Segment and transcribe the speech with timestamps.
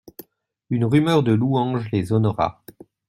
[0.71, 2.63] Une rumeur de louanges les honora.